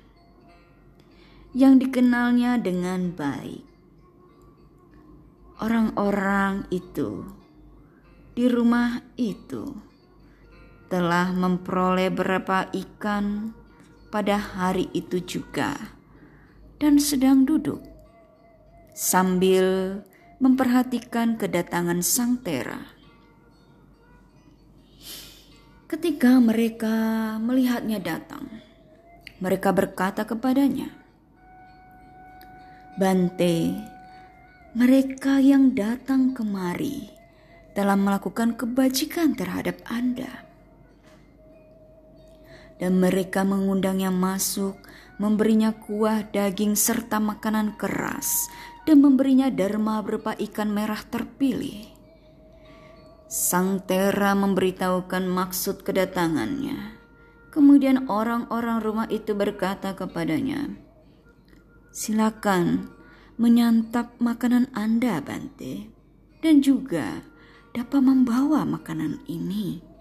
yang 1.56 1.80
dikenalnya 1.80 2.60
dengan 2.60 3.10
baik. 3.10 3.64
Orang-orang 5.64 6.68
itu 6.68 7.24
di 8.36 8.50
rumah 8.50 9.00
itu 9.16 9.93
telah 10.94 11.34
memperoleh 11.34 12.06
beberapa 12.06 12.70
ikan 12.70 13.50
pada 14.14 14.38
hari 14.38 14.86
itu 14.94 15.18
juga 15.26 15.74
dan 16.78 17.02
sedang 17.02 17.42
duduk 17.42 17.82
sambil 18.94 19.98
memperhatikan 20.38 21.34
kedatangan 21.34 21.98
sang 21.98 22.38
Tera. 22.46 22.78
Ketika 25.90 26.38
mereka 26.38 26.94
melihatnya 27.42 27.98
datang, 27.98 28.62
mereka 29.42 29.74
berkata 29.74 30.22
kepadanya, 30.22 30.94
"Bante, 33.02 33.74
mereka 34.78 35.42
yang 35.42 35.74
datang 35.74 36.38
kemari 36.38 37.10
telah 37.74 37.98
melakukan 37.98 38.54
kebajikan 38.54 39.34
terhadap 39.34 39.82
Anda 39.90 40.43
dan 42.78 42.98
mereka 42.98 43.46
mengundangnya 43.46 44.10
masuk, 44.10 44.78
memberinya 45.18 45.70
kuah, 45.74 46.26
daging, 46.26 46.74
serta 46.74 47.22
makanan 47.22 47.78
keras, 47.78 48.50
dan 48.84 49.00
memberinya 49.00 49.48
derma 49.48 50.02
berupa 50.02 50.34
ikan 50.36 50.70
merah 50.74 51.00
terpilih. 51.06 51.94
Sang 53.30 53.82
Tera 53.82 54.36
memberitahukan 54.36 55.26
maksud 55.26 55.82
kedatangannya. 55.82 57.02
Kemudian 57.50 58.10
orang-orang 58.10 58.82
rumah 58.82 59.06
itu 59.10 59.34
berkata 59.34 59.94
kepadanya, 59.94 60.74
Silakan 61.94 62.90
menyantap 63.38 64.18
makanan 64.18 64.70
Anda, 64.74 65.22
Bante, 65.22 65.90
dan 66.42 66.62
juga 66.62 67.22
dapat 67.74 68.02
membawa 68.02 68.62
makanan 68.66 69.22
ini. 69.26 69.93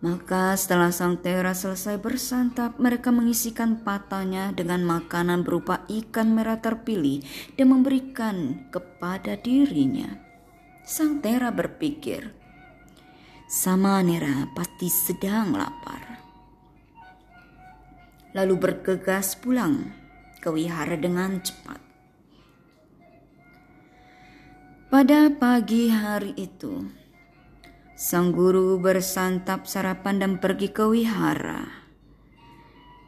Maka 0.00 0.56
setelah 0.56 0.88
sang 0.88 1.20
Tera 1.20 1.52
selesai 1.52 2.00
bersantap, 2.00 2.80
mereka 2.80 3.12
mengisikan 3.12 3.84
patanya 3.84 4.48
dengan 4.48 4.80
makanan 4.80 5.44
berupa 5.44 5.84
ikan 5.92 6.32
merah 6.32 6.56
terpilih 6.56 7.20
dan 7.60 7.68
memberikan 7.68 8.64
kepada 8.72 9.36
dirinya. 9.36 10.08
Sang 10.88 11.20
Tera 11.20 11.52
berpikir, 11.52 12.32
sama 13.44 14.00
Nera 14.00 14.48
pasti 14.56 14.88
sedang 14.88 15.52
lapar. 15.52 16.16
Lalu 18.32 18.54
bergegas 18.56 19.36
pulang 19.36 19.90
ke 20.40 20.48
wihara 20.48 20.96
dengan 20.96 21.44
cepat. 21.44 21.82
Pada 24.88 25.28
pagi 25.28 25.92
hari 25.92 26.32
itu, 26.40 26.99
Sang 28.00 28.32
guru 28.32 28.80
bersantap 28.80 29.68
sarapan 29.68 30.24
dan 30.24 30.32
pergi 30.40 30.72
ke 30.72 30.88
wihara. 30.88 31.68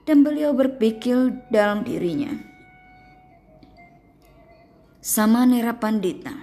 Dan 0.04 0.20
beliau 0.20 0.52
berpikir 0.52 1.48
dalam 1.48 1.80
dirinya. 1.80 2.28
Sama 5.00 5.48
Nera 5.48 5.80
Pandita 5.80 6.36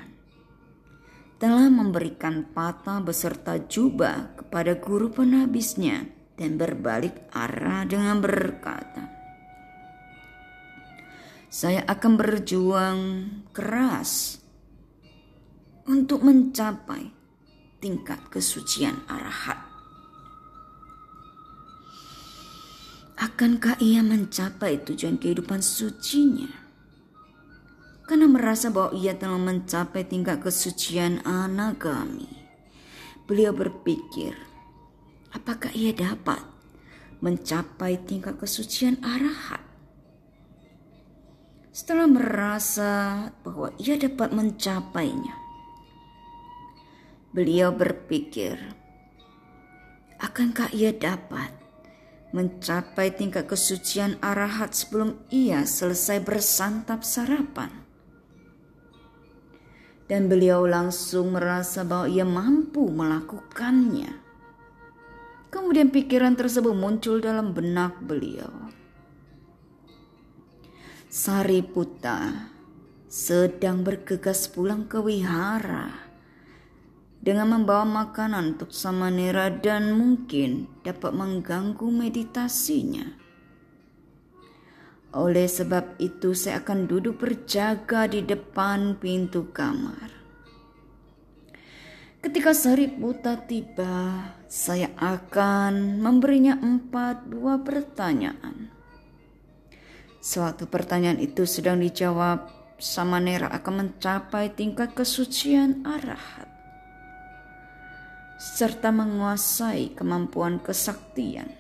telah 1.38 1.70
memberikan 1.70 2.50
patah 2.50 2.98
beserta 3.06 3.62
jubah 3.70 4.34
kepada 4.42 4.82
guru 4.82 5.14
penabisnya 5.14 6.10
dan 6.34 6.58
berbalik 6.58 7.30
arah 7.30 7.86
dengan 7.86 8.18
berkata, 8.18 9.14
Saya 11.54 11.86
akan 11.86 12.12
berjuang 12.18 13.00
keras 13.54 14.42
untuk 15.86 16.26
mencapai 16.26 17.19
tingkat 17.80 18.20
kesucian 18.28 19.00
arahat. 19.08 19.60
Akankah 23.20 23.76
ia 23.84 24.00
mencapai 24.00 24.80
tujuan 24.84 25.20
kehidupan 25.20 25.60
sucinya? 25.60 26.48
Karena 28.08 28.32
merasa 28.32 28.72
bahwa 28.72 28.96
ia 28.96 29.12
telah 29.16 29.40
mencapai 29.40 30.08
tingkat 30.08 30.40
kesucian 30.40 31.20
anagami. 31.28 32.32
Beliau 33.28 33.52
berpikir, 33.52 34.34
apakah 35.36 35.70
ia 35.76 35.92
dapat 35.92 36.40
mencapai 37.20 38.00
tingkat 38.08 38.40
kesucian 38.40 38.98
arahat? 39.04 39.62
Setelah 41.76 42.08
merasa 42.08 42.94
bahwa 43.44 43.76
ia 43.78 44.00
dapat 44.00 44.32
mencapainya, 44.32 45.49
Beliau 47.30 47.70
berpikir, 47.70 48.58
akankah 50.18 50.74
ia 50.74 50.90
dapat 50.90 51.54
mencapai 52.34 53.14
tingkat 53.14 53.46
kesucian 53.46 54.18
arahat 54.18 54.74
sebelum 54.74 55.14
ia 55.30 55.62
selesai 55.62 56.26
bersantap 56.26 57.06
sarapan? 57.06 57.70
Dan 60.10 60.26
beliau 60.26 60.66
langsung 60.66 61.38
merasa 61.38 61.86
bahwa 61.86 62.10
ia 62.10 62.26
mampu 62.26 62.90
melakukannya. 62.90 64.10
Kemudian 65.54 65.94
pikiran 65.94 66.34
tersebut 66.34 66.74
muncul 66.74 67.22
dalam 67.22 67.54
benak 67.54 67.94
beliau. 68.02 68.74
Sariputa 71.14 72.50
sedang 73.06 73.86
bergegas 73.86 74.50
pulang 74.50 74.90
ke 74.90 74.98
wihara 74.98 76.09
dengan 77.20 77.60
membawa 77.60 77.84
makanan 77.84 78.56
untuk 78.56 78.72
Samanera 78.72 79.52
dan 79.52 79.92
mungkin 79.92 80.72
dapat 80.88 81.12
mengganggu 81.12 81.88
meditasinya. 81.92 83.20
Oleh 85.10 85.50
sebab 85.50 86.00
itu 86.00 86.38
saya 86.38 86.64
akan 86.64 86.86
duduk 86.86 87.20
berjaga 87.20 88.08
di 88.08 88.24
depan 88.24 88.96
pintu 89.02 89.52
kamar. 89.52 90.16
Ketika 92.20 92.52
Sariputa 92.52 93.40
tiba, 93.40 94.36
saya 94.46 94.92
akan 95.00 96.04
memberinya 96.04 96.60
empat 96.60 97.26
buah 97.32 97.64
pertanyaan. 97.64 98.70
Suatu 100.20 100.68
pertanyaan 100.68 101.18
itu 101.24 101.48
sedang 101.48 101.80
dijawab, 101.80 102.52
Samanera 102.76 103.50
akan 103.56 103.88
mencapai 103.88 104.52
tingkat 104.52 104.94
kesucian 104.94 105.84
arahat 105.88 106.49
serta 108.40 108.96
menguasai 108.96 109.92
kemampuan 110.00 110.64
kesaktian. 110.64 111.52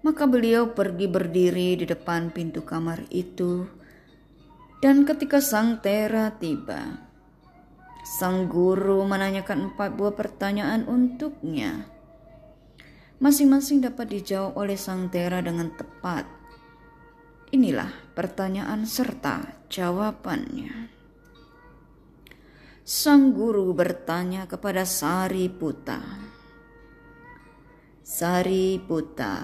Maka 0.00 0.24
beliau 0.24 0.72
pergi 0.72 1.04
berdiri 1.04 1.76
di 1.76 1.84
depan 1.84 2.32
pintu 2.32 2.64
kamar 2.64 3.04
itu, 3.12 3.68
dan 4.80 5.04
ketika 5.04 5.44
sang 5.44 5.84
Tera 5.84 6.32
tiba, 6.40 7.04
sang 8.04 8.48
guru 8.48 9.04
menanyakan 9.04 9.72
empat 9.72 9.92
buah 9.92 10.16
pertanyaan 10.16 10.88
untuknya. 10.88 11.84
Masing-masing 13.20 13.84
dapat 13.84 14.08
dijawab 14.08 14.56
oleh 14.56 14.76
sang 14.80 15.12
Tera 15.12 15.44
dengan 15.44 15.68
tepat. 15.72 16.24
Inilah 17.52 17.92
pertanyaan 18.16 18.88
serta 18.88 19.68
jawabannya. 19.68 20.93
Sang 22.84 23.32
guru 23.32 23.72
bertanya 23.72 24.44
kepada 24.44 24.84
Sariputa. 24.84 26.04
Sariputa, 28.04 29.40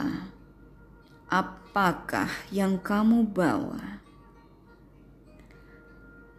apakah 1.25 2.29
yang 2.53 2.77
kamu 2.85 3.33
bawa? 3.33 4.05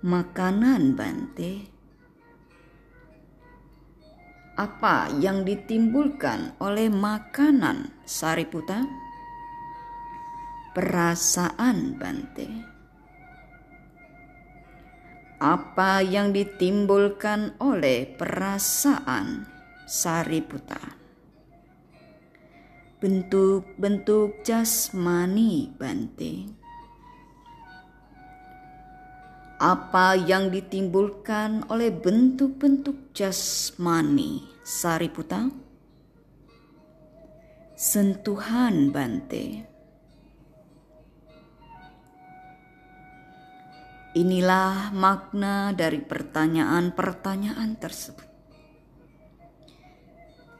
Makanan 0.05 0.93
Bante. 0.93 1.65
Apa 4.61 5.09
yang 5.17 5.41
ditimbulkan 5.41 6.53
oleh 6.61 6.85
makanan 6.93 7.97
Sariputa? 8.05 8.85
Perasaan 10.77 11.97
Bante 11.97 12.70
apa 15.41 16.05
yang 16.05 16.29
ditimbulkan 16.37 17.57
oleh 17.57 18.05
perasaan 18.05 19.49
Sariputa. 19.89 20.77
Bentuk-bentuk 23.01 24.45
jasmani 24.45 25.73
Bante. 25.73 26.45
Apa 29.57 30.13
yang 30.13 30.53
ditimbulkan 30.53 31.65
oleh 31.73 31.89
bentuk-bentuk 31.89 33.09
jasmani 33.17 34.45
Sariputa? 34.61 35.49
Sentuhan 37.73 38.93
Bante 38.93 39.70
Inilah 44.11 44.91
makna 44.91 45.71
dari 45.71 46.03
pertanyaan-pertanyaan 46.03 47.79
tersebut. 47.79 48.27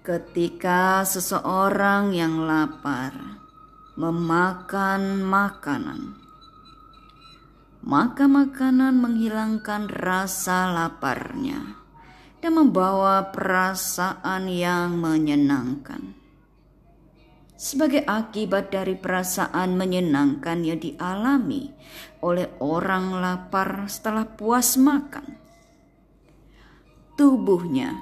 Ketika 0.08 1.04
seseorang 1.04 2.16
yang 2.16 2.48
lapar 2.48 3.12
memakan 4.00 5.20
makanan, 5.28 6.16
maka 7.84 8.24
makanan 8.24 8.96
menghilangkan 9.04 9.92
rasa 9.92 10.72
laparnya 10.72 11.76
dan 12.40 12.56
membawa 12.56 13.36
perasaan 13.36 14.48
yang 14.48 14.96
menyenangkan. 14.96 16.20
Sebagai 17.62 18.02
akibat 18.10 18.74
dari 18.74 18.97
perasaan 18.97 19.78
menyenangkan 19.78 20.65
yang 20.65 20.82
dialami 20.82 21.69
oleh 22.26 22.50
orang 22.58 23.21
lapar 23.21 23.86
setelah 23.86 24.26
puas 24.26 24.82
makan, 24.82 25.38
tubuhnya 27.13 28.02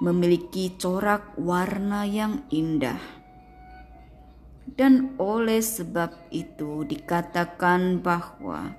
memiliki 0.00 0.72
corak 0.80 1.36
warna 1.36 2.08
yang 2.08 2.48
indah. 2.48 2.96
Dan 4.72 5.20
oleh 5.20 5.60
sebab 5.60 6.32
itu 6.32 6.88
dikatakan 6.88 8.00
bahwa 8.00 8.72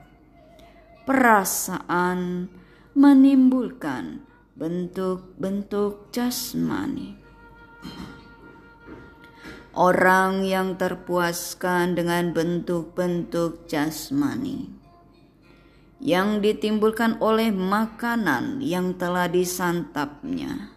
perasaan 1.05 2.49
menimbulkan 2.97 4.25
bentuk-bentuk 4.57 6.09
jasmani. 6.09 7.13
Orang 9.71 10.43
yang 10.43 10.75
terpuaskan 10.75 11.95
dengan 11.95 12.35
bentuk-bentuk 12.35 13.71
jasmani 13.71 14.67
yang 16.01 16.43
ditimbulkan 16.43 17.15
oleh 17.23 17.55
makanan 17.55 18.59
yang 18.59 18.99
telah 18.99 19.31
disantapnya 19.31 20.75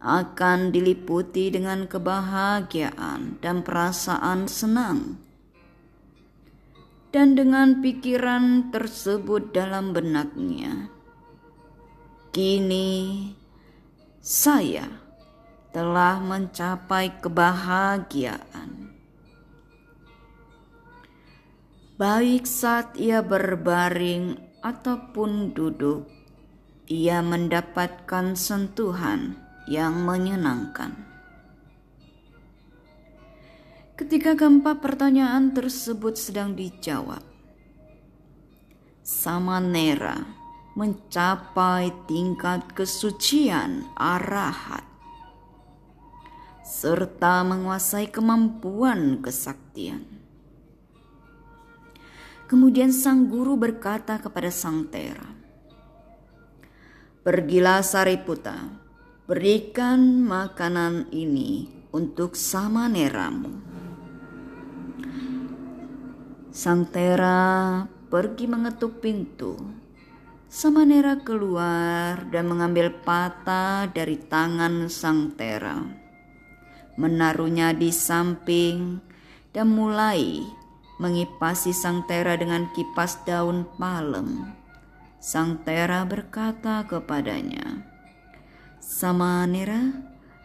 akan 0.00 0.70
diliputi 0.70 1.52
dengan 1.52 1.90
kebahagiaan 1.90 3.42
dan 3.44 3.60
perasaan 3.66 4.46
senang. 4.46 5.20
Dan 7.10 7.36
dengan 7.36 7.84
pikiran 7.84 8.72
tersebut 8.72 9.52
dalam 9.52 9.92
benaknya, 9.92 10.88
kini 12.32 13.32
saya 14.20 15.05
telah 15.76 16.16
mencapai 16.24 17.20
kebahagiaan. 17.20 18.96
Baik 22.00 22.48
saat 22.48 22.96
ia 22.96 23.20
berbaring 23.20 24.40
ataupun 24.64 25.52
duduk, 25.52 26.08
ia 26.88 27.20
mendapatkan 27.20 28.32
sentuhan 28.32 29.36
yang 29.68 30.00
menyenangkan. 30.00 30.96
Ketika 34.00 34.32
keempat 34.32 34.80
pertanyaan 34.80 35.52
tersebut 35.52 36.16
sedang 36.16 36.56
dijawab, 36.56 37.20
Samanera 39.04 40.24
mencapai 40.72 41.92
tingkat 42.08 42.64
kesucian 42.72 43.84
arahat 43.92 44.95
serta 46.76 47.40
menguasai 47.40 48.12
kemampuan 48.12 49.24
kesaktian. 49.24 50.04
Kemudian 52.44 52.92
sang 52.92 53.32
guru 53.32 53.56
berkata 53.56 54.20
kepada 54.20 54.52
sang 54.52 54.84
Tera, 54.92 55.24
Pergilah 57.24 57.80
Sariputa, 57.80 58.76
berikan 59.24 60.20
makanan 60.20 61.08
ini 61.16 61.64
untuk 61.96 62.36
Samaneramu. 62.36 63.56
Sang 66.52 66.84
Tera 66.92 67.82
pergi 67.88 68.44
mengetuk 68.44 69.00
pintu. 69.00 69.56
Samanera 70.46 71.24
keluar 71.24 72.28
dan 72.30 72.46
mengambil 72.46 72.92
patah 73.02 73.90
dari 73.90 74.20
tangan 74.20 74.86
sang 74.86 75.34
Tera 75.34 76.05
menaruhnya 76.96 77.76
di 77.76 77.92
samping, 77.92 79.00
dan 79.52 79.72
mulai 79.72 80.44
mengipasi 81.00 81.72
sang 81.76 82.04
Tera 82.08 82.36
dengan 82.36 82.68
kipas 82.72 83.24
daun 83.28 83.68
palem. 83.76 84.52
Sang 85.20 85.60
Tera 85.64 86.04
berkata 86.08 86.84
kepadanya, 86.88 87.84
Samanera, 88.80 89.92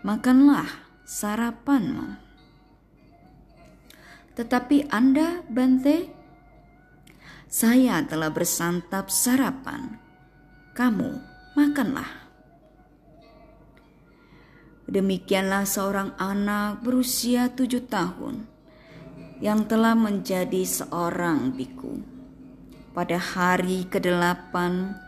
makanlah 0.03 0.67
sarapanmu. 1.03 2.19
Tetapi 4.35 4.87
Anda, 4.89 5.43
Bante, 5.51 6.07
saya 7.51 7.99
telah 8.07 8.31
bersantap 8.31 9.11
sarapan. 9.11 9.99
Kamu 10.71 11.19
makanlah. 11.59 12.20
Demikianlah 14.91 15.63
seorang 15.63 16.19
anak 16.19 16.84
berusia 16.84 17.47
tujuh 17.47 17.88
tahun 17.88 18.43
yang 19.39 19.63
telah 19.63 19.95
menjadi 19.95 20.67
seorang 20.67 21.56
biku. 21.56 22.04
Pada 22.91 23.15
hari 23.15 23.88
kedelapan, 23.88 24.99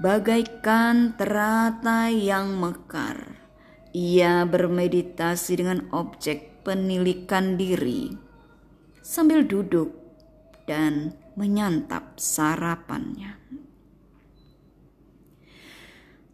bagaikan 0.00 1.12
teratai 1.12 2.24
yang 2.24 2.56
mekar, 2.56 3.36
ia 3.92 4.48
bermeditasi 4.48 5.60
dengan 5.60 5.92
objek 5.92 6.64
penilikan 6.64 7.60
diri 7.60 8.16
sambil 9.04 9.44
duduk 9.44 9.92
dan 10.64 11.12
menyantap 11.36 12.16
sarapannya. 12.16 13.41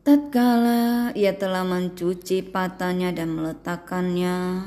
Tatkala 0.09 1.13
ia 1.13 1.37
telah 1.37 1.69
mencuci 1.69 2.41
patahnya 2.41 3.13
dan 3.13 3.29
meletakkannya, 3.29 4.65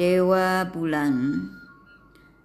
Dewa 0.00 0.64
Bulan 0.72 1.36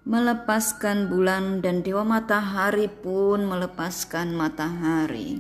melepaskan 0.04 1.08
bulan 1.08 1.64
dan 1.64 1.80
Dewa 1.80 2.04
Matahari 2.04 2.92
pun 2.92 3.48
melepaskan 3.48 4.36
matahari. 4.36 5.40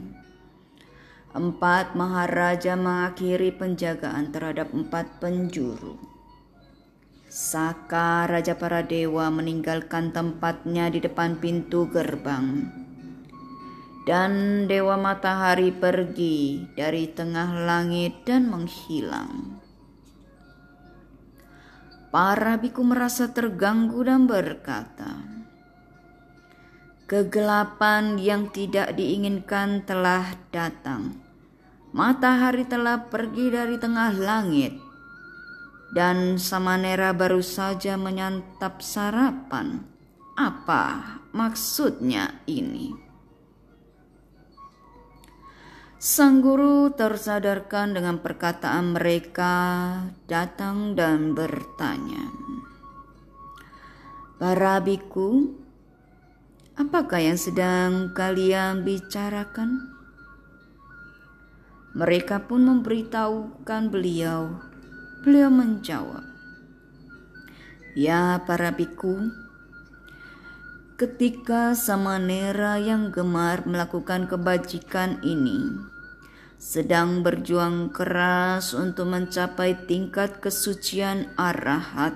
Empat 1.36 2.00
Maharaja 2.00 2.80
mengakhiri 2.80 3.52
penjagaan 3.60 4.32
terhadap 4.32 4.72
empat 4.72 5.20
penjuru. 5.20 6.00
Saka 7.28 8.24
Raja 8.32 8.56
para 8.56 8.80
Dewa 8.80 9.28
meninggalkan 9.28 10.16
tempatnya 10.16 10.88
di 10.88 11.04
depan 11.04 11.44
pintu 11.44 11.92
gerbang 11.92 12.83
dan 14.04 14.63
dewa 14.68 15.00
matahari 15.00 15.72
pergi 15.72 16.68
dari 16.76 17.08
tengah 17.08 17.63
langit 17.63 18.28
dan 18.28 18.52
menghilang. 18.52 19.63
Para 22.12 22.60
biku 22.62 22.84
merasa 22.86 23.32
terganggu 23.32 24.06
dan 24.06 24.30
berkata, 24.30 25.18
"Kegelapan 27.10 28.22
yang 28.22 28.54
tidak 28.54 28.94
diinginkan 28.94 29.82
telah 29.88 30.38
datang. 30.54 31.18
Matahari 31.89 32.70
telah 32.70 33.10
pergi 33.10 33.50
dari 33.50 33.82
tengah 33.82 34.13
langit." 34.13 34.78
Dan 35.94 36.42
Samanera 36.42 37.13
baru 37.13 37.42
saja 37.42 37.98
menyantap 37.98 38.82
sarapan. 38.82 39.86
Apa 40.34 41.22
maksudnya 41.30 42.42
ini? 42.50 43.03
Sang 46.04 46.44
guru 46.44 46.92
tersadarkan 46.92 47.96
dengan 47.96 48.20
perkataan 48.20 48.92
mereka, 48.92 49.56
datang 50.28 51.00
dan 51.00 51.32
bertanya, 51.32 52.28
"Para 54.36 54.84
biku, 54.84 55.56
apakah 56.76 57.24
yang 57.24 57.39
sedang 57.39 58.12
kalian 58.12 58.84
bicarakan?" 58.84 59.96
Mereka 61.96 62.52
pun 62.52 62.68
memberitahukan 62.68 63.88
beliau. 63.88 64.60
Beliau 65.24 65.48
menjawab, 65.48 66.28
"Ya, 67.96 68.44
para 68.44 68.76
biku, 68.76 69.32
ketika 71.00 71.72
Samanera 71.72 72.76
yang 72.76 73.08
gemar 73.16 73.63
melakukan 73.63 74.28
kebajikan 74.28 75.24
ini 75.24 75.93
sedang 76.63 77.28
berjuang 77.28 77.91
keras 77.91 78.71
untuk 78.71 79.12
mencapai 79.12 79.84
tingkat 79.84 80.39
kesucian 80.39 81.28
arahat. 81.36 82.15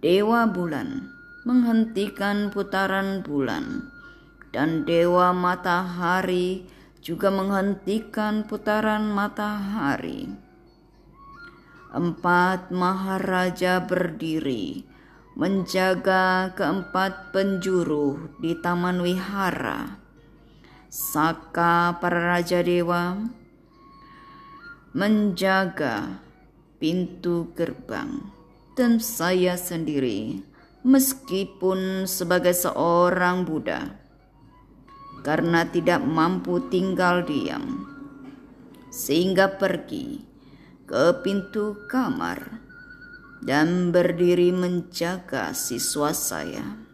Dewa 0.00 0.48
bulan 0.48 1.12
menghentikan 1.44 2.48
putaran 2.48 3.20
bulan 3.20 3.92
dan 4.48 4.88
dewa 4.88 5.36
matahari 5.36 6.64
juga 7.04 7.28
menghentikan 7.28 8.48
putaran 8.48 9.12
matahari. 9.12 10.32
Empat 11.92 12.72
maharaja 12.72 13.84
berdiri 13.84 14.88
menjaga 15.36 16.56
keempat 16.56 17.28
penjuru 17.36 18.32
di 18.40 18.56
taman 18.56 19.04
wihara 19.04 19.99
Saka 20.90 22.02
para 22.02 22.34
raja 22.34 22.66
dewa 22.66 23.14
menjaga 24.90 26.18
pintu 26.82 27.54
gerbang 27.54 28.18
dan 28.74 28.98
saya 28.98 29.54
sendiri 29.54 30.42
meskipun 30.82 32.10
sebagai 32.10 32.50
seorang 32.50 33.46
Buddha 33.46 33.86
karena 35.22 35.62
tidak 35.70 36.02
mampu 36.02 36.58
tinggal 36.74 37.22
diam 37.22 37.86
sehingga 38.90 39.46
pergi 39.62 40.26
ke 40.90 41.22
pintu 41.22 41.86
kamar 41.86 42.58
dan 43.46 43.94
berdiri 43.94 44.50
menjaga 44.50 45.54
siswa 45.54 46.10
saya 46.10 46.89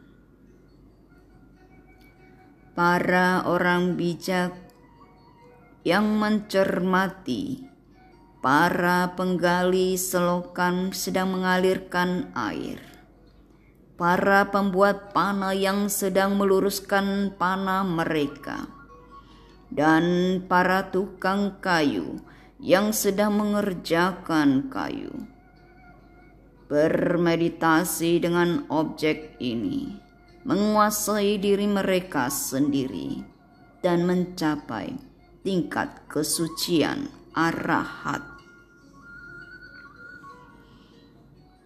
para 2.77 3.41
orang 3.49 3.97
bijak 3.97 4.53
yang 5.81 6.21
mencermati 6.21 7.65
para 8.45 9.17
penggali 9.17 9.97
selokan 9.97 10.93
sedang 10.93 11.33
mengalirkan 11.33 12.29
air. 12.37 12.77
Para 13.97 14.53
pembuat 14.53 15.17
panah 15.17 15.57
yang 15.57 15.89
sedang 15.89 16.37
meluruskan 16.37 17.33
panah 17.41 17.81
mereka. 17.81 18.69
Dan 19.73 20.39
para 20.45 20.93
tukang 20.93 21.57
kayu 21.65 22.21
yang 22.61 22.93
sedang 22.93 23.41
mengerjakan 23.41 24.69
kayu. 24.69 25.17
Bermeditasi 26.69 28.21
dengan 28.21 28.69
objek 28.69 29.41
ini 29.41 30.06
menguasai 30.47 31.43
diri 31.43 31.67
mereka 31.67 32.31
sendiri 32.31 33.27
dan 33.83 34.07
mencapai 34.07 34.95
tingkat 35.43 36.07
kesucian 36.07 37.11
arahat. 37.35 38.23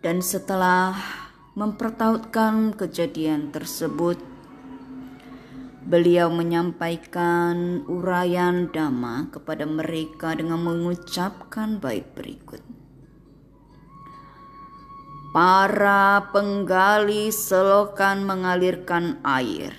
Dan 0.01 0.25
setelah 0.25 0.97
mempertautkan 1.53 2.73
kejadian 2.73 3.53
tersebut, 3.53 4.17
Beliau 5.81 6.31
menyampaikan 6.31 7.83
uraian 7.91 8.71
dhamma 8.71 9.27
kepada 9.35 9.67
mereka 9.67 10.39
dengan 10.39 10.63
mengucapkan 10.63 11.83
bait 11.83 12.07
berikut. 12.15 12.70
Para 15.31 16.35
penggali 16.35 17.31
selokan 17.31 18.27
mengalirkan 18.27 19.23
air. 19.23 19.71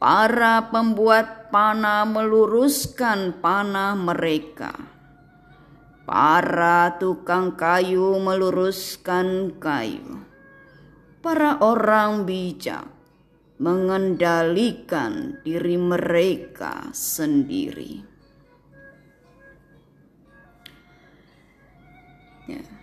Para 0.00 0.72
pembuat 0.72 1.52
panah 1.52 2.08
meluruskan 2.08 3.36
panah 3.36 3.92
mereka. 3.92 4.72
Para 6.08 6.96
tukang 6.96 7.52
kayu 7.52 8.16
meluruskan 8.16 9.60
kayu. 9.60 10.24
Para 11.20 11.60
orang 11.60 12.24
bijak 12.24 12.88
mengendalikan 13.60 15.36
diri 15.44 15.76
mereka 15.76 16.88
sendiri. 16.96 18.00
Ya. 22.48 22.79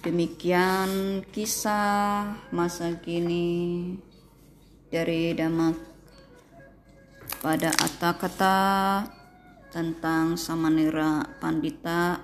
Demikian 0.00 1.20
kisah 1.28 2.32
masa 2.56 2.96
kini 3.04 4.00
dari 4.88 5.36
Damak 5.36 5.76
pada 7.44 7.68
kata 8.16 8.60
tentang 9.68 10.40
Samanera 10.40 11.28
Pandita 11.36 12.16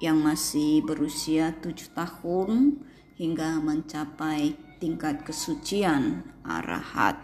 yang 0.00 0.24
masih 0.24 0.80
berusia 0.88 1.52
tujuh 1.60 1.92
tahun 1.92 2.80
hingga 3.20 3.60
mencapai 3.60 4.56
tingkat 4.80 5.20
kesucian 5.20 6.24
arahat. 6.40 7.20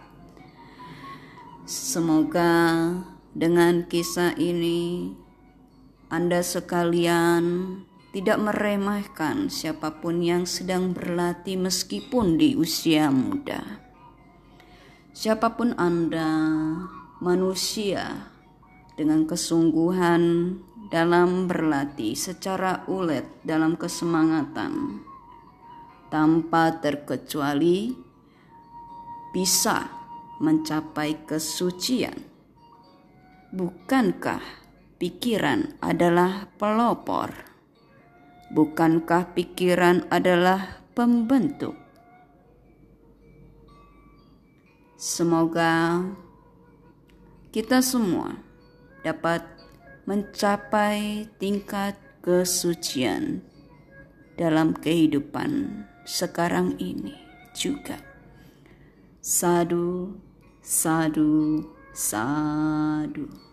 Semoga 1.65 2.93
dengan 3.33 3.89
kisah 3.89 4.37
ini 4.37 5.17
Anda 6.13 6.45
sekalian 6.45 7.88
tidak 8.09 8.41
meremehkan 8.41 9.53
siapa 9.53 10.01
pun 10.01 10.25
yang 10.25 10.49
sedang 10.49 10.97
berlatih 10.97 11.61
meskipun 11.61 12.41
di 12.41 12.57
usia 12.57 13.13
muda. 13.13 13.61
Siapa 15.13 15.53
pun 15.53 15.77
Anda, 15.77 16.31
manusia 17.21 18.33
dengan 18.97 19.29
kesungguhan 19.29 20.55
dalam 20.89 21.45
berlatih 21.45 22.17
secara 22.17 22.81
ulet 22.89 23.27
dalam 23.45 23.77
kesemangatan 23.77 25.05
tanpa 26.09 26.81
terkecuali 26.81 27.93
bisa 29.29 29.85
mencapai 30.41 31.29
kesucian. 31.29 32.17
Bukankah 33.53 34.41
pikiran 34.97 35.77
adalah 35.77 36.49
pelopor? 36.57 37.48
Bukankah 38.49 39.37
pikiran 39.37 40.09
adalah 40.09 40.81
pembentuk? 40.97 41.77
Semoga 44.97 46.01
kita 47.53 47.85
semua 47.85 48.41
dapat 49.05 49.45
mencapai 50.09 51.29
tingkat 51.37 51.93
kesucian 52.25 53.45
dalam 54.33 54.73
kehidupan 54.73 55.85
sekarang 56.09 56.73
ini 56.81 57.13
juga. 57.53 58.01
Sadu, 59.21 60.17
sadu, 60.65 61.69
sadu. 61.93 63.48